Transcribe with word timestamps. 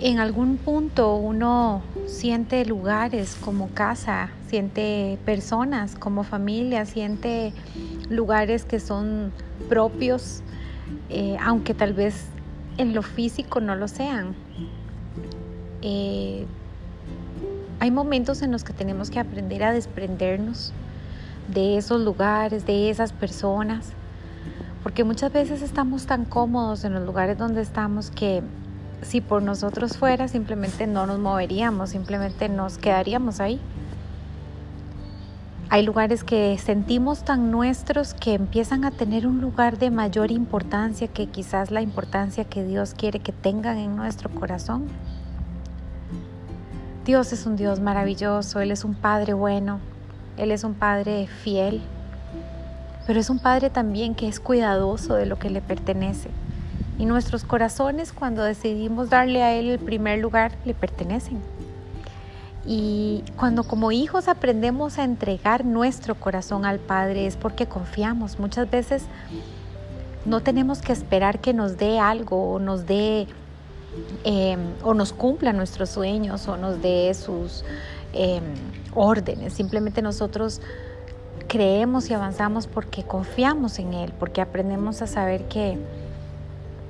en 0.00 0.18
algún 0.18 0.58
punto 0.58 1.16
uno 1.16 1.82
siente 2.06 2.64
lugares 2.66 3.36
como 3.40 3.68
casa, 3.68 4.30
siente 4.48 5.18
personas 5.24 5.94
como 5.94 6.22
familia, 6.22 6.84
siente 6.84 7.52
lugares 8.08 8.64
que 8.64 8.78
son 8.78 9.32
propios, 9.68 10.42
eh, 11.08 11.36
aunque 11.40 11.74
tal 11.74 11.94
vez 11.94 12.26
en 12.78 12.94
lo 12.94 13.02
físico 13.02 13.60
no 13.60 13.74
lo 13.74 13.88
sean. 13.88 14.34
Eh, 15.82 16.46
hay 17.80 17.90
momentos 17.90 18.42
en 18.42 18.52
los 18.52 18.64
que 18.64 18.72
tenemos 18.72 19.10
que 19.10 19.18
aprender 19.18 19.62
a 19.64 19.72
desprendernos 19.72 20.72
de 21.48 21.76
esos 21.78 22.00
lugares, 22.00 22.66
de 22.66 22.90
esas 22.90 23.12
personas, 23.12 23.92
porque 24.82 25.04
muchas 25.04 25.32
veces 25.32 25.62
estamos 25.62 26.06
tan 26.06 26.24
cómodos 26.24 26.84
en 26.84 26.94
los 26.94 27.04
lugares 27.04 27.38
donde 27.38 27.62
estamos 27.62 28.10
que 28.10 28.42
si 29.02 29.20
por 29.20 29.42
nosotros 29.42 29.96
fuera 29.96 30.28
simplemente 30.28 30.86
no 30.86 31.06
nos 31.06 31.18
moveríamos, 31.18 31.90
simplemente 31.90 32.48
nos 32.48 32.78
quedaríamos 32.78 33.40
ahí. 33.40 33.60
Hay 35.68 35.84
lugares 35.84 36.22
que 36.22 36.56
sentimos 36.58 37.24
tan 37.24 37.50
nuestros 37.50 38.14
que 38.14 38.34
empiezan 38.34 38.84
a 38.84 38.92
tener 38.92 39.26
un 39.26 39.40
lugar 39.40 39.78
de 39.78 39.90
mayor 39.90 40.30
importancia 40.30 41.08
que 41.08 41.26
quizás 41.26 41.72
la 41.72 41.82
importancia 41.82 42.44
que 42.44 42.64
Dios 42.64 42.94
quiere 42.94 43.18
que 43.18 43.32
tengan 43.32 43.76
en 43.76 43.96
nuestro 43.96 44.30
corazón. 44.30 44.86
Dios 47.04 47.32
es 47.32 47.46
un 47.46 47.56
Dios 47.56 47.80
maravilloso, 47.80 48.60
Él 48.60 48.70
es 48.70 48.84
un 48.84 48.94
Padre 48.94 49.32
bueno, 49.32 49.80
Él 50.36 50.52
es 50.52 50.62
un 50.62 50.74
Padre 50.74 51.26
fiel, 51.26 51.82
pero 53.06 53.18
es 53.18 53.28
un 53.28 53.40
Padre 53.40 53.68
también 53.68 54.14
que 54.14 54.28
es 54.28 54.38
cuidadoso 54.38 55.14
de 55.14 55.26
lo 55.26 55.38
que 55.38 55.50
le 55.50 55.62
pertenece. 55.62 56.30
Y 56.98 57.04
nuestros 57.04 57.44
corazones 57.44 58.12
cuando 58.12 58.42
decidimos 58.42 59.10
darle 59.10 59.42
a 59.42 59.54
Él 59.54 59.68
el 59.68 59.78
primer 59.78 60.18
lugar 60.18 60.52
le 60.64 60.74
pertenecen. 60.74 61.40
Y 62.66 63.22
cuando 63.36 63.62
como 63.62 63.92
hijos 63.92 64.26
aprendemos 64.28 64.98
a 64.98 65.04
entregar 65.04 65.64
nuestro 65.64 66.16
corazón 66.16 66.64
al 66.64 66.80
Padre 66.80 67.26
es 67.26 67.36
porque 67.36 67.66
confiamos. 67.66 68.40
Muchas 68.40 68.68
veces 68.68 69.04
no 70.24 70.40
tenemos 70.40 70.80
que 70.80 70.92
esperar 70.92 71.40
que 71.40 71.54
nos 71.54 71.76
dé 71.76 72.00
algo 72.00 72.54
o 72.54 72.58
nos 72.58 72.86
dé 72.86 73.28
em, 74.24 74.58
o 74.82 74.94
nos 74.94 75.12
cumpla 75.12 75.52
nuestros 75.52 75.90
sueños 75.90 76.48
o 76.48 76.56
nos 76.56 76.82
dé 76.82 77.14
sus 77.14 77.64
em, 78.12 78.42
órdenes. 78.94 79.52
Simplemente 79.52 80.02
nosotros 80.02 80.60
creemos 81.46 82.10
y 82.10 82.14
avanzamos 82.14 82.66
porque 82.66 83.04
confiamos 83.04 83.78
en 83.78 83.94
Él, 83.94 84.12
porque 84.18 84.40
aprendemos 84.40 85.02
a 85.02 85.06
saber 85.06 85.46
que 85.46 85.78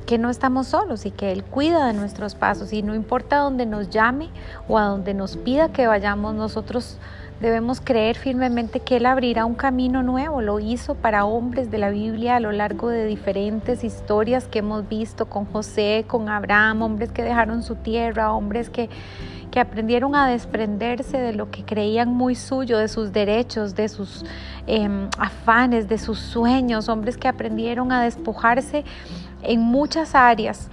que 0.06 0.18
no 0.18 0.30
estamos 0.30 0.68
solos 0.68 1.04
y 1.04 1.10
que 1.10 1.32
Él 1.32 1.44
cuida 1.44 1.86
de 1.86 1.92
nuestros 1.92 2.34
pasos 2.34 2.72
y 2.72 2.82
no 2.82 2.94
importa 2.94 3.38
dónde 3.38 3.66
nos 3.66 3.90
llame 3.90 4.30
o 4.68 4.78
a 4.78 4.84
donde 4.84 5.12
nos 5.12 5.36
pida 5.36 5.72
que 5.72 5.86
vayamos, 5.86 6.34
nosotros 6.34 6.98
debemos 7.40 7.80
creer 7.80 8.16
firmemente 8.16 8.80
que 8.80 8.96
Él 8.96 9.06
abrirá 9.06 9.44
un 9.44 9.54
camino 9.54 10.02
nuevo. 10.02 10.40
Lo 10.40 10.60
hizo 10.60 10.94
para 10.94 11.24
hombres 11.24 11.70
de 11.70 11.78
la 11.78 11.90
Biblia 11.90 12.36
a 12.36 12.40
lo 12.40 12.52
largo 12.52 12.88
de 12.88 13.04
diferentes 13.04 13.84
historias 13.84 14.46
que 14.46 14.60
hemos 14.60 14.88
visto 14.88 15.26
con 15.26 15.44
José, 15.44 16.04
con 16.06 16.28
Abraham, 16.28 16.82
hombres 16.82 17.10
que 17.12 17.22
dejaron 17.22 17.62
su 17.62 17.74
tierra, 17.74 18.32
hombres 18.32 18.70
que 18.70 18.88
que 19.50 19.60
aprendieron 19.60 20.14
a 20.14 20.28
desprenderse 20.28 21.18
de 21.18 21.32
lo 21.32 21.50
que 21.50 21.64
creían 21.64 22.12
muy 22.12 22.34
suyo, 22.34 22.78
de 22.78 22.88
sus 22.88 23.12
derechos, 23.12 23.74
de 23.74 23.88
sus 23.88 24.24
em, 24.66 25.08
afanes, 25.18 25.88
de 25.88 25.98
sus 25.98 26.18
sueños, 26.18 26.88
hombres 26.88 27.16
que 27.16 27.28
aprendieron 27.28 27.92
a 27.92 28.02
despojarse 28.02 28.84
en 29.42 29.60
muchas 29.60 30.14
áreas 30.14 30.70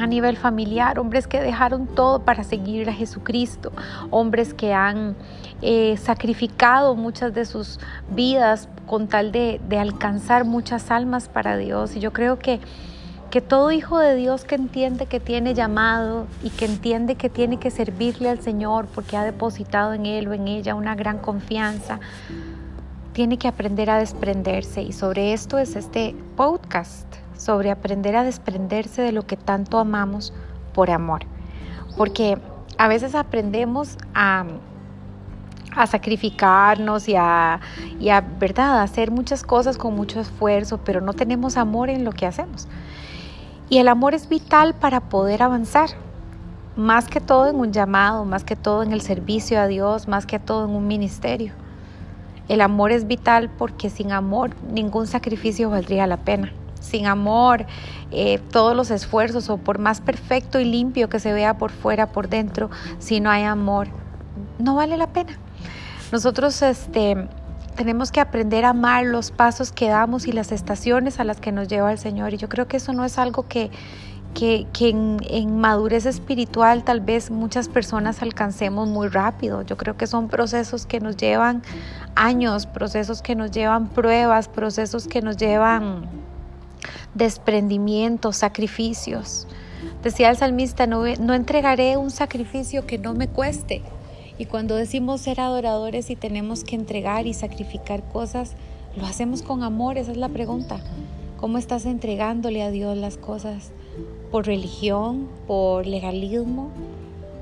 a 0.00 0.06
nivel 0.06 0.36
familiar, 0.36 0.98
hombres 0.98 1.26
que 1.26 1.40
dejaron 1.40 1.86
todo 1.86 2.20
para 2.20 2.44
seguir 2.44 2.88
a 2.88 2.92
Jesucristo, 2.94 3.72
hombres 4.10 4.54
que 4.54 4.72
han 4.72 5.16
eh, 5.60 5.96
sacrificado 5.98 6.94
muchas 6.94 7.34
de 7.34 7.44
sus 7.44 7.78
vidas 8.08 8.68
con 8.86 9.08
tal 9.08 9.32
de, 9.32 9.60
de 9.68 9.78
alcanzar 9.78 10.44
muchas 10.44 10.90
almas 10.90 11.28
para 11.28 11.56
Dios. 11.56 11.94
Y 11.94 12.00
yo 12.00 12.12
creo 12.12 12.38
que 12.38 12.60
que 13.32 13.40
todo 13.40 13.72
hijo 13.72 13.98
de 13.98 14.14
Dios 14.14 14.44
que 14.44 14.56
entiende 14.56 15.06
que 15.06 15.18
tiene 15.18 15.54
llamado 15.54 16.26
y 16.42 16.50
que 16.50 16.66
entiende 16.66 17.14
que 17.14 17.30
tiene 17.30 17.58
que 17.58 17.70
servirle 17.70 18.28
al 18.28 18.42
Señor 18.42 18.88
porque 18.94 19.16
ha 19.16 19.24
depositado 19.24 19.94
en 19.94 20.04
él 20.04 20.28
o 20.28 20.34
en 20.34 20.48
ella 20.48 20.74
una 20.74 20.94
gran 20.94 21.16
confianza, 21.16 21.98
tiene 23.14 23.38
que 23.38 23.48
aprender 23.48 23.88
a 23.88 23.96
desprenderse. 23.96 24.82
Y 24.82 24.92
sobre 24.92 25.32
esto 25.32 25.56
es 25.56 25.76
este 25.76 26.14
podcast, 26.36 27.06
sobre 27.34 27.70
aprender 27.70 28.16
a 28.16 28.22
desprenderse 28.22 29.00
de 29.00 29.12
lo 29.12 29.26
que 29.26 29.38
tanto 29.38 29.78
amamos 29.78 30.34
por 30.74 30.90
amor. 30.90 31.22
Porque 31.96 32.36
a 32.76 32.86
veces 32.86 33.14
aprendemos 33.14 33.96
a, 34.12 34.44
a 35.74 35.86
sacrificarnos 35.86 37.08
y 37.08 37.14
a, 37.16 37.60
y 37.98 38.10
a, 38.10 38.20
¿verdad? 38.20 38.82
hacer 38.82 39.10
muchas 39.10 39.42
cosas 39.42 39.78
con 39.78 39.96
mucho 39.96 40.20
esfuerzo, 40.20 40.80
pero 40.84 41.00
no 41.00 41.14
tenemos 41.14 41.56
amor 41.56 41.88
en 41.88 42.04
lo 42.04 42.12
que 42.12 42.26
hacemos. 42.26 42.68
Y 43.68 43.78
el 43.78 43.88
amor 43.88 44.14
es 44.14 44.28
vital 44.28 44.74
para 44.74 45.00
poder 45.00 45.42
avanzar, 45.42 45.90
más 46.76 47.08
que 47.08 47.20
todo 47.20 47.48
en 47.48 47.56
un 47.56 47.72
llamado, 47.72 48.24
más 48.24 48.44
que 48.44 48.56
todo 48.56 48.82
en 48.82 48.92
el 48.92 49.00
servicio 49.00 49.60
a 49.60 49.66
Dios, 49.66 50.08
más 50.08 50.26
que 50.26 50.38
todo 50.38 50.64
en 50.64 50.74
un 50.74 50.86
ministerio. 50.86 51.52
El 52.48 52.60
amor 52.60 52.92
es 52.92 53.06
vital 53.06 53.50
porque 53.56 53.88
sin 53.88 54.12
amor 54.12 54.50
ningún 54.72 55.06
sacrificio 55.06 55.70
valdría 55.70 56.06
la 56.06 56.18
pena. 56.18 56.52
Sin 56.80 57.06
amor, 57.06 57.66
eh, 58.10 58.40
todos 58.50 58.76
los 58.76 58.90
esfuerzos, 58.90 59.48
o 59.48 59.56
por 59.56 59.78
más 59.78 60.00
perfecto 60.00 60.58
y 60.58 60.64
limpio 60.64 61.08
que 61.08 61.20
se 61.20 61.32
vea 61.32 61.56
por 61.56 61.70
fuera, 61.70 62.10
por 62.10 62.28
dentro, 62.28 62.70
si 62.98 63.20
no 63.20 63.30
hay 63.30 63.44
amor, 63.44 63.88
no 64.58 64.74
vale 64.74 64.96
la 64.96 65.06
pena. 65.06 65.38
Nosotros, 66.10 66.60
este, 66.62 67.28
tenemos 67.76 68.12
que 68.12 68.20
aprender 68.20 68.64
a 68.64 68.70
amar 68.70 69.06
los 69.06 69.30
pasos 69.30 69.72
que 69.72 69.88
damos 69.88 70.26
y 70.26 70.32
las 70.32 70.52
estaciones 70.52 71.20
a 71.20 71.24
las 71.24 71.40
que 71.40 71.52
nos 71.52 71.68
lleva 71.68 71.92
el 71.92 71.98
Señor. 71.98 72.34
Y 72.34 72.36
yo 72.36 72.48
creo 72.48 72.68
que 72.68 72.76
eso 72.76 72.92
no 72.92 73.04
es 73.04 73.18
algo 73.18 73.46
que, 73.48 73.70
que, 74.34 74.66
en, 74.80 75.18
en, 75.28 75.58
madurez 75.58 76.06
espiritual 76.06 76.84
tal 76.84 77.00
vez 77.00 77.30
muchas 77.30 77.68
personas 77.68 78.22
alcancemos 78.22 78.88
muy 78.88 79.08
rápido. 79.08 79.62
Yo 79.62 79.76
creo 79.76 79.96
que 79.96 80.06
son 80.06 80.28
procesos 80.28 80.86
que 80.86 81.00
nos 81.00 81.16
llevan 81.16 81.62
años, 82.14 82.66
procesos 82.66 83.22
que 83.22 83.34
nos 83.34 83.50
llevan 83.50 83.88
pruebas, 83.88 84.48
procesos 84.48 85.06
que 85.06 85.22
nos 85.22 85.36
llevan 85.36 86.06
desprendimientos, 87.14 88.36
sacrificios. 88.36 89.46
Decía 90.02 90.30
el 90.30 90.36
salmista, 90.36 90.86
no, 90.86 91.04
no 91.20 91.34
entregaré 91.34 91.96
un 91.96 92.10
sacrificio 92.10 92.86
que 92.86 92.98
no 92.98 93.14
me 93.14 93.28
cueste. 93.28 93.82
Y 94.38 94.46
cuando 94.46 94.76
decimos 94.76 95.20
ser 95.20 95.40
adoradores 95.40 96.10
y 96.10 96.16
tenemos 96.16 96.64
que 96.64 96.76
entregar 96.76 97.26
y 97.26 97.34
sacrificar 97.34 98.02
cosas, 98.08 98.54
¿lo 98.96 99.04
hacemos 99.06 99.42
con 99.42 99.62
amor? 99.62 99.98
Esa 99.98 100.12
es 100.12 100.16
la 100.16 100.28
pregunta. 100.28 100.80
¿Cómo 101.38 101.58
estás 101.58 101.86
entregándole 101.86 102.62
a 102.62 102.70
Dios 102.70 102.96
las 102.96 103.16
cosas? 103.16 103.72
¿Por 104.30 104.46
religión? 104.46 105.28
¿Por 105.46 105.86
legalismo? 105.86 106.70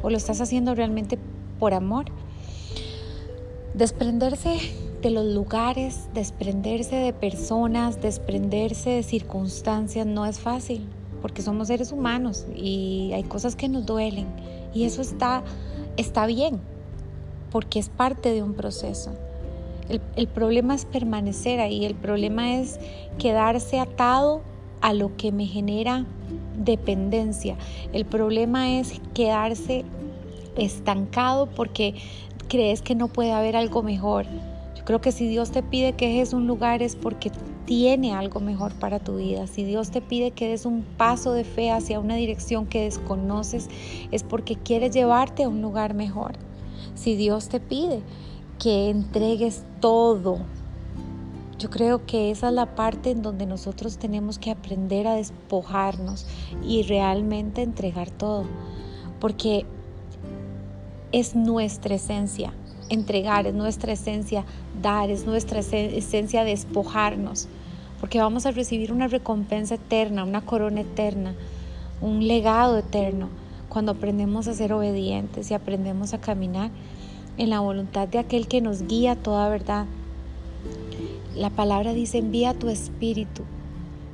¿O 0.02 0.10
lo 0.10 0.16
estás 0.16 0.40
haciendo 0.40 0.74
realmente 0.74 1.18
por 1.58 1.74
amor? 1.74 2.06
Desprenderse 3.74 4.58
de 5.02 5.10
los 5.10 5.26
lugares, 5.26 6.08
desprenderse 6.12 6.96
de 6.96 7.12
personas, 7.12 8.02
desprenderse 8.02 8.90
de 8.90 9.02
circunstancias 9.02 10.06
no 10.06 10.26
es 10.26 10.40
fácil, 10.40 10.86
porque 11.22 11.42
somos 11.42 11.68
seres 11.68 11.92
humanos 11.92 12.46
y 12.54 13.12
hay 13.14 13.22
cosas 13.22 13.56
que 13.56 13.68
nos 13.68 13.86
duelen 13.86 14.26
y 14.74 14.84
eso 14.84 15.00
está, 15.02 15.42
está 15.96 16.26
bien, 16.26 16.60
porque 17.50 17.78
es 17.78 17.88
parte 17.88 18.32
de 18.32 18.42
un 18.42 18.54
proceso. 18.54 19.12
El, 20.14 20.28
problema 20.28 20.76
es 20.76 20.84
permanecer 20.84 21.58
ahí, 21.58 21.84
el 21.84 21.96
problema 21.96 22.54
es 22.54 22.78
quedarse 23.18 23.80
atado 23.80 24.40
a 24.80 24.94
lo 24.94 25.16
que 25.16 25.32
me 25.32 25.46
genera 25.46 26.06
dependencia. 26.56 27.56
El 27.92 28.04
problema 28.04 28.78
es 28.78 29.00
quedarse 29.14 29.84
estancado 30.56 31.46
porque 31.46 31.94
crees 32.48 32.82
que 32.82 32.94
no 32.94 33.08
puede 33.08 33.32
haber 33.32 33.56
algo 33.56 33.82
mejor. 33.82 34.26
Yo 34.76 34.84
creo 34.84 35.00
que 35.00 35.10
si 35.10 35.26
Dios 35.26 35.50
te 35.50 35.64
pide 35.64 35.94
que 35.94 36.06
dejes 36.06 36.34
un 36.34 36.46
lugar 36.46 36.82
es 36.82 36.94
porque 36.94 37.32
tiene 37.64 38.14
algo 38.14 38.38
mejor 38.38 38.72
para 38.74 39.00
tu 39.00 39.16
vida. 39.16 39.48
Si 39.48 39.64
Dios 39.64 39.90
te 39.90 40.00
pide 40.00 40.30
que 40.30 40.48
des 40.48 40.66
un 40.66 40.82
paso 40.82 41.32
de 41.32 41.42
fe 41.42 41.72
hacia 41.72 41.98
una 41.98 42.14
dirección 42.14 42.66
que 42.66 42.84
desconoces, 42.84 43.68
es 44.12 44.22
porque 44.22 44.54
quiere 44.54 44.88
llevarte 44.88 45.42
a 45.42 45.48
un 45.48 45.62
lugar 45.62 45.94
mejor 45.94 46.49
si 46.94 47.16
Dios 47.16 47.48
te 47.48 47.60
pide 47.60 48.02
que 48.58 48.90
entregues 48.90 49.64
todo. 49.80 50.38
Yo 51.58 51.70
creo 51.70 52.06
que 52.06 52.30
esa 52.30 52.48
es 52.48 52.54
la 52.54 52.74
parte 52.74 53.10
en 53.10 53.22
donde 53.22 53.46
nosotros 53.46 53.98
tenemos 53.98 54.38
que 54.38 54.50
aprender 54.50 55.06
a 55.06 55.14
despojarnos 55.14 56.26
y 56.62 56.82
realmente 56.82 57.62
entregar 57.62 58.10
todo, 58.10 58.44
porque 59.18 59.66
es 61.12 61.34
nuestra 61.34 61.94
esencia. 61.94 62.52
Entregar 62.88 63.46
es 63.46 63.54
nuestra 63.54 63.92
esencia, 63.92 64.44
dar 64.82 65.10
es 65.10 65.24
nuestra 65.24 65.60
esencia 65.60 66.44
despojarnos, 66.44 67.48
porque 68.00 68.20
vamos 68.20 68.46
a 68.46 68.50
recibir 68.50 68.92
una 68.92 69.06
recompensa 69.06 69.76
eterna, 69.76 70.24
una 70.24 70.44
corona 70.44 70.80
eterna, 70.80 71.34
un 72.00 72.26
legado 72.26 72.78
eterno 72.78 73.28
cuando 73.70 73.92
aprendemos 73.92 74.48
a 74.48 74.54
ser 74.54 74.74
obedientes 74.74 75.50
y 75.50 75.54
aprendemos 75.54 76.12
a 76.12 76.20
caminar 76.20 76.70
en 77.38 77.48
la 77.48 77.60
voluntad 77.60 78.06
de 78.08 78.18
aquel 78.18 78.46
que 78.48 78.60
nos 78.60 78.82
guía 78.82 79.16
toda 79.16 79.48
verdad. 79.48 79.86
La 81.34 81.48
palabra 81.48 81.94
dice, 81.94 82.18
envía 82.18 82.52
tu 82.52 82.68
espíritu, 82.68 83.44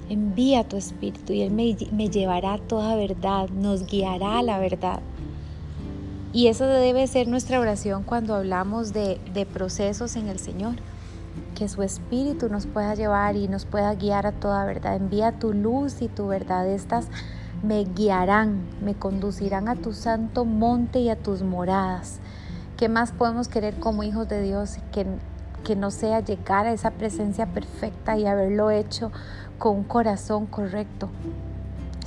envía 0.08 0.62
tu 0.68 0.76
espíritu 0.76 1.32
y 1.32 1.42
Él 1.42 1.50
me, 1.50 1.76
me 1.90 2.08
llevará 2.08 2.58
toda 2.58 2.94
verdad, 2.94 3.48
nos 3.48 3.86
guiará 3.86 4.38
a 4.38 4.42
la 4.42 4.60
verdad. 4.60 5.00
Y 6.32 6.48
eso 6.48 6.66
debe 6.66 7.06
ser 7.06 7.26
nuestra 7.26 7.58
oración 7.58 8.04
cuando 8.04 8.34
hablamos 8.34 8.92
de, 8.92 9.18
de 9.32 9.46
procesos 9.46 10.14
en 10.16 10.28
el 10.28 10.38
Señor 10.38 10.74
que 11.54 11.68
su 11.68 11.82
espíritu 11.82 12.48
nos 12.48 12.66
pueda 12.66 12.94
llevar 12.94 13.36
y 13.36 13.48
nos 13.48 13.64
pueda 13.64 13.94
guiar 13.94 14.26
a 14.26 14.32
toda 14.32 14.64
verdad. 14.66 14.96
Envía 14.96 15.32
tu 15.32 15.54
luz 15.54 16.02
y 16.02 16.08
tu 16.08 16.26
verdad. 16.26 16.68
Estas 16.68 17.08
me 17.66 17.82
guiarán, 17.82 18.60
me 18.80 18.94
conducirán 18.94 19.68
a 19.68 19.74
tu 19.74 19.92
santo 19.92 20.44
monte 20.44 21.00
y 21.00 21.10
a 21.10 21.16
tus 21.16 21.42
moradas. 21.42 22.20
¿Qué 22.76 22.88
más 22.88 23.10
podemos 23.10 23.48
querer 23.48 23.74
como 23.80 24.04
hijos 24.04 24.28
de 24.28 24.40
Dios 24.40 24.78
que, 24.92 25.04
que 25.64 25.74
no 25.74 25.90
sea 25.90 26.20
llegar 26.20 26.66
a 26.66 26.72
esa 26.72 26.92
presencia 26.92 27.46
perfecta 27.46 28.16
y 28.16 28.26
haberlo 28.26 28.70
hecho 28.70 29.10
con 29.58 29.78
un 29.78 29.84
corazón 29.84 30.46
correcto? 30.46 31.08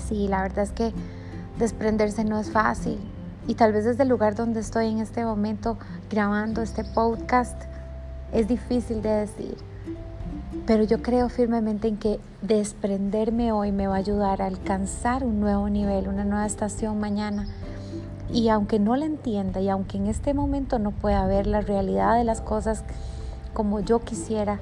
Sí, 0.08 0.30
la 0.30 0.44
verdad 0.44 0.64
es 0.64 0.72
que 0.72 0.94
desprenderse 1.58 2.24
no 2.24 2.40
es 2.40 2.52
fácil. 2.52 2.98
Y 3.46 3.56
tal 3.56 3.74
vez 3.74 3.84
desde 3.84 4.04
el 4.04 4.10
lugar 4.10 4.36
donde 4.36 4.62
estoy 4.62 4.88
en 4.88 5.00
este 5.00 5.26
momento 5.26 5.78
grabando 6.10 6.62
este 6.62 6.86
podcast, 6.86 7.62
es 8.32 8.48
difícil 8.48 9.02
de 9.02 9.10
decir, 9.10 9.58
pero 10.66 10.84
yo 10.84 11.02
creo 11.02 11.30
firmemente 11.30 11.88
en 11.88 11.98
que 11.98 12.20
desprenderme 12.42 13.52
hoy 13.52 13.72
me 13.72 13.88
va 13.88 13.96
a 13.96 14.00
ayudar 14.00 14.42
a 14.42 14.48
alcanzar 14.48 15.24
un 15.24 15.40
nuevo 15.40 15.70
nivel, 15.70 16.08
una 16.08 16.24
nueva 16.24 16.46
estación 16.46 17.00
mañana. 17.00 17.48
Y 18.32 18.50
aunque 18.50 18.80
no 18.80 18.96
la 18.96 19.06
entienda 19.06 19.62
y 19.62 19.70
aunque 19.70 19.98
en 19.98 20.08
este 20.08 20.34
momento 20.34 20.80
no 20.80 20.92
pueda 20.92 21.26
ver 21.26 21.48
la 21.48 21.62
realidad 21.62 22.18
de 22.18 22.24
las 22.24 22.42
cosas 22.42 22.84
como 23.54 23.80
yo 23.80 24.00
quisiera, 24.00 24.60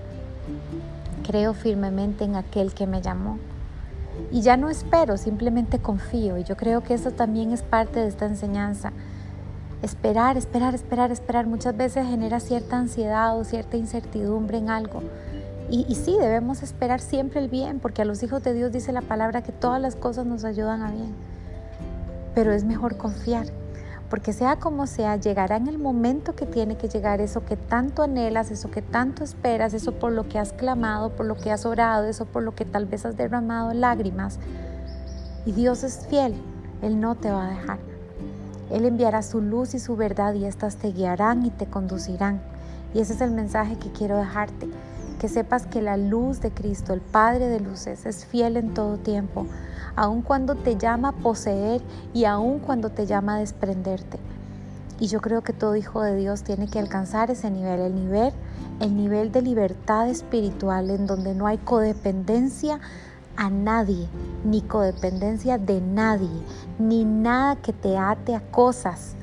creo 1.25 1.53
firmemente 1.53 2.23
en 2.23 2.35
aquel 2.35 2.73
que 2.73 2.87
me 2.87 3.01
llamó. 3.01 3.37
Y 4.31 4.41
ya 4.41 4.57
no 4.57 4.69
espero, 4.69 5.17
simplemente 5.17 5.79
confío. 5.79 6.37
Y 6.37 6.43
yo 6.43 6.57
creo 6.57 6.81
que 6.81 6.93
eso 6.93 7.11
también 7.11 7.51
es 7.51 7.61
parte 7.61 7.99
de 7.99 8.07
esta 8.07 8.25
enseñanza 8.25 8.91
Esperar, 9.83 10.37
esperar, 10.37 10.73
esperar, 10.73 11.11
esperar 11.11 11.45
muchas 11.45 11.77
veces 11.77 12.07
genera 12.07 12.39
cierta 12.39 12.79
ansiedad 12.79 13.37
o 13.37 13.43
cierta 13.43 13.77
incertidumbre 13.77 14.57
en 14.57 14.71
algo. 14.71 15.03
Y, 15.69 15.95
sí, 15.95 16.15
debemos 16.17 16.63
esperar 16.63 17.01
siempre 17.01 17.41
el 17.41 17.49
bien, 17.49 17.79
porque 17.79 18.01
a 18.01 18.05
los 18.05 18.23
hijos 18.23 18.41
de 18.41 18.53
Dios 18.53 18.71
dice 18.71 18.93
la 18.93 19.01
palabra 19.01 19.43
que 19.43 19.51
todas 19.51 19.81
las 19.81 19.97
cosas 19.97 20.25
nos 20.25 20.45
ayudan 20.45 20.81
a 20.81 20.91
bien. 20.91 21.13
Pero 22.33 22.53
es 22.53 22.63
mejor 22.63 22.95
confiar, 22.95 23.47
porque 24.09 24.31
sea 24.31 24.55
como 24.55 24.87
sea, 24.87 25.17
llegará 25.17 25.57
en 25.57 25.67
el 25.67 25.77
momento 25.77 26.35
que 26.35 26.45
tiene 26.45 26.77
que 26.77 26.87
llegar 26.87 27.19
eso 27.19 27.43
que 27.43 27.57
tanto 27.57 28.01
anhelas, 28.01 28.49
eso 28.49 28.71
que 28.71 28.81
tanto 28.81 29.25
esperas, 29.25 29.73
eso 29.73 29.91
por 29.91 30.13
lo 30.13 30.29
que 30.29 30.39
has 30.39 30.53
clamado, 30.53 31.09
por 31.09 31.25
lo 31.25 31.35
que 31.35 31.51
has 31.51 31.65
orado, 31.65 32.05
eso 32.05 32.25
por 32.25 32.43
lo 32.43 32.55
que 32.55 32.63
tal 32.63 32.85
vez 32.85 33.05
has 33.05 33.17
derramado 33.17 33.73
lágrimas. 33.73 34.39
Y 35.45 35.51
Dios 35.51 35.83
es 35.83 36.07
fiel, 36.07 36.33
Él 36.81 37.01
no 37.01 37.15
te 37.15 37.29
va 37.29 37.45
a 37.45 37.49
dejar. 37.49 37.79
Él 38.71 38.85
enviará 38.85 39.21
su 39.21 39.41
luz 39.41 39.73
y 39.73 39.79
su 39.79 39.97
verdad 39.97 40.33
y 40.33 40.45
éstas 40.45 40.77
te 40.77 40.93
guiarán 40.93 41.45
y 41.45 41.49
te 41.49 41.65
conducirán. 41.65 42.41
Y 42.93 42.99
ese 42.99 43.13
es 43.13 43.21
el 43.21 43.31
mensaje 43.31 43.77
que 43.77 43.91
quiero 43.91 44.17
dejarte, 44.17 44.67
que 45.19 45.27
sepas 45.27 45.65
que 45.65 45.81
la 45.81 45.97
luz 45.97 46.41
de 46.41 46.51
Cristo, 46.51 46.93
el 46.93 47.01
Padre 47.01 47.47
de 47.47 47.59
luces, 47.59 48.05
es 48.05 48.25
fiel 48.25 48.57
en 48.57 48.73
todo 48.73 48.97
tiempo, 48.97 49.47
aun 49.95 50.21
cuando 50.21 50.55
te 50.55 50.77
llama 50.77 51.09
a 51.09 51.13
poseer 51.13 51.81
y 52.13 52.25
aun 52.25 52.59
cuando 52.59 52.89
te 52.89 53.05
llama 53.05 53.35
a 53.35 53.39
desprenderte. 53.39 54.19
Y 54.99 55.07
yo 55.07 55.21
creo 55.21 55.41
que 55.43 55.53
todo 55.53 55.75
hijo 55.75 56.01
de 56.01 56.15
Dios 56.15 56.43
tiene 56.43 56.67
que 56.67 56.79
alcanzar 56.79 57.29
ese 57.29 57.51
nivel, 57.51 57.79
el 57.79 57.95
nivel, 57.95 58.33
el 58.79 58.95
nivel 58.95 59.31
de 59.31 59.41
libertad 59.41 60.09
espiritual 60.09 60.89
en 60.89 61.05
donde 61.07 61.35
no 61.35 61.47
hay 61.47 61.57
codependencia 61.57 62.79
a 63.35 63.49
nadie, 63.49 64.07
ni 64.43 64.61
codependencia 64.61 65.59
de 65.59 65.81
nadie, 65.81 66.29
ni 66.79 67.05
nada 67.05 67.55
que 67.55 67.73
te 67.73 67.97
ate 67.97 68.35
a 68.35 68.41
cosas. 68.41 69.15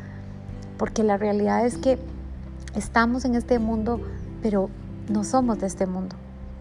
Porque 0.79 1.03
la 1.03 1.17
realidad 1.17 1.67
es 1.67 1.77
que 1.77 1.99
estamos 2.75 3.25
en 3.25 3.35
este 3.35 3.59
mundo, 3.59 4.01
pero 4.43 4.71
no 5.09 5.25
somos 5.25 5.59
de 5.59 5.67
este 5.67 5.87
mundo. 5.87 6.17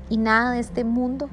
Y 0.09 0.17
nada 0.17 0.51
de 0.51 0.59
este 0.59 0.83
mundo 0.83 1.29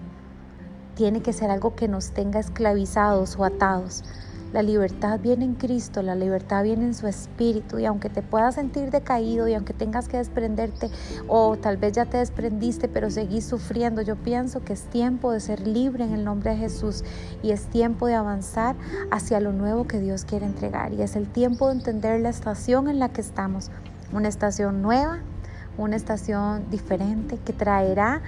tiene 0.95 1.23
que 1.23 1.33
ser 1.33 1.51
algo 1.51 1.75
que 1.75 1.89
nos 1.89 2.11
tenga 2.11 2.41
esclavizados 2.41 3.37
o 3.37 3.45
atados. 3.45 4.05
La 4.53 4.63
libertad 4.63 5.21
viene 5.21 5.45
en 5.45 5.55
Cristo, 5.55 6.03
la 6.03 6.17
libertad 6.17 6.65
viene 6.65 6.85
en 6.85 6.95
su 6.95 7.07
espíritu 7.07 7.79
y 7.79 7.87
aunque 7.87 8.11
te 8.11 8.21
puedas 8.21 8.57
sentir 8.57 8.91
decaído 8.91 9.47
y 9.47 9.55
aunque 9.55 9.73
tengas 9.73 10.09
que 10.09 10.17
desprenderte 10.17 10.91
o 11.29 11.57
tal 11.57 11.77
vez 11.77 11.93
ya 11.93 12.07
te 12.07 12.17
desprendiste 12.17 12.89
pero 12.89 13.11
seguís 13.11 13.45
sufriendo, 13.45 14.03
yo 14.03 14.17
pienso 14.17 14.65
que 14.65 14.73
es 14.73 14.83
tiempo 14.87 15.31
de 15.31 15.39
ser 15.39 15.69
libre 15.69 16.03
en 16.03 16.13
el 16.15 16.25
nombre 16.25 16.51
de 16.51 16.57
Jesús 16.57 17.05
y 17.45 17.53
es 17.53 17.67
tiempo 17.67 18.09
de 18.09 18.15
avanzar 18.15 18.75
hacia 19.13 19.39
lo 19.39 19.53
nuevo 19.53 19.87
que 19.87 20.01
Dios 20.01 20.25
quiere 20.25 20.47
entregar 20.47 20.93
y 20.95 21.03
es 21.03 21.15
el 21.15 21.29
tiempo 21.29 21.69
de 21.69 21.75
entender 21.75 22.21
la 22.21 22.31
estación 22.31 22.89
en 22.89 22.99
la 22.99 23.09
que 23.11 23.21
estamos, 23.21 23.71
una 24.13 24.27
estación 24.27 24.83
nueva, 24.83 25.21
una 25.79 25.97
estación 25.97 26.69
diferente 26.71 27.39
que 27.39 27.53
traerá 27.53 28.23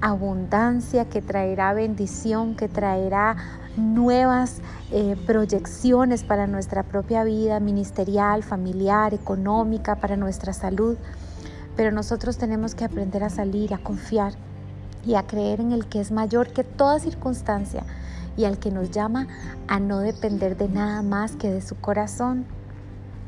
abundancia, 0.00 1.04
que 1.06 1.22
traerá 1.22 1.72
bendición, 1.74 2.56
que 2.56 2.68
traerá 2.68 3.36
nuevas 3.76 4.60
eh, 4.90 5.16
proyecciones 5.26 6.24
para 6.24 6.46
nuestra 6.46 6.82
propia 6.82 7.24
vida 7.24 7.60
ministerial, 7.60 8.42
familiar, 8.42 9.14
económica, 9.14 9.96
para 9.96 10.16
nuestra 10.16 10.52
salud. 10.52 10.96
Pero 11.76 11.92
nosotros 11.92 12.38
tenemos 12.38 12.74
que 12.74 12.84
aprender 12.84 13.22
a 13.24 13.30
salir, 13.30 13.74
a 13.74 13.78
confiar 13.78 14.32
y 15.06 15.14
a 15.14 15.26
creer 15.26 15.60
en 15.60 15.72
el 15.72 15.86
que 15.86 16.00
es 16.00 16.10
mayor 16.10 16.52
que 16.52 16.64
toda 16.64 16.98
circunstancia 16.98 17.84
y 18.36 18.44
al 18.44 18.58
que 18.58 18.70
nos 18.70 18.90
llama 18.90 19.28
a 19.68 19.80
no 19.80 20.00
depender 20.00 20.56
de 20.56 20.68
nada 20.68 21.02
más 21.02 21.36
que 21.36 21.50
de 21.50 21.60
su 21.60 21.76
corazón. 21.76 22.46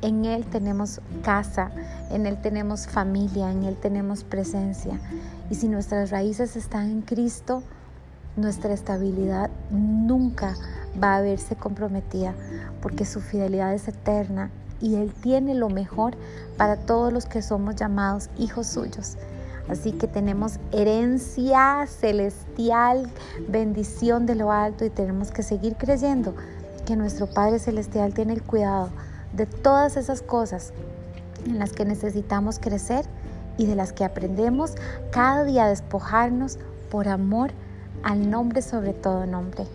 En 0.02 0.24
Él 0.24 0.44
tenemos 0.46 1.00
casa, 1.22 1.70
en 2.10 2.26
Él 2.26 2.36
tenemos 2.42 2.88
familia, 2.88 3.52
en 3.52 3.62
Él 3.62 3.76
tenemos 3.76 4.24
presencia. 4.24 5.00
Y 5.48 5.54
si 5.54 5.68
nuestras 5.68 6.10
raíces 6.10 6.56
están 6.56 6.90
en 6.90 7.02
Cristo, 7.02 7.62
nuestra 8.36 8.72
estabilidad 8.72 9.50
nunca 9.70 10.56
va 11.02 11.16
a 11.16 11.20
verse 11.22 11.54
comprometida 11.54 12.34
porque 12.80 13.04
su 13.04 13.20
fidelidad 13.20 13.74
es 13.74 13.86
eterna 13.86 14.50
y 14.80 14.96
Él 14.96 15.12
tiene 15.14 15.54
lo 15.54 15.68
mejor 15.68 16.16
para 16.56 16.76
todos 16.76 17.12
los 17.12 17.26
que 17.26 17.40
somos 17.40 17.76
llamados 17.76 18.28
hijos 18.36 18.66
suyos. 18.66 19.16
Así 19.68 19.92
que 19.92 20.08
tenemos 20.08 20.58
herencia 20.72 21.86
celestial, 21.86 23.08
bendición 23.48 24.26
de 24.26 24.34
lo 24.34 24.50
alto 24.50 24.84
y 24.84 24.90
tenemos 24.90 25.30
que 25.30 25.44
seguir 25.44 25.76
creyendo 25.76 26.34
que 26.84 26.96
nuestro 26.96 27.28
Padre 27.28 27.60
Celestial 27.60 28.12
tiene 28.12 28.32
el 28.32 28.42
cuidado 28.42 28.90
de 29.32 29.46
todas 29.46 29.96
esas 29.96 30.22
cosas 30.22 30.72
en 31.46 31.58
las 31.58 31.72
que 31.72 31.84
necesitamos 31.84 32.58
crecer 32.58 33.06
y 33.58 33.66
de 33.66 33.74
las 33.74 33.92
que 33.92 34.04
aprendemos 34.04 34.74
cada 35.10 35.44
día 35.44 35.64
a 35.64 35.68
despojarnos 35.68 36.58
por 36.90 37.08
amor 37.08 37.52
al 38.02 38.30
nombre 38.30 38.62
sobre 38.62 38.92
todo 38.92 39.26
nombre. 39.26 39.66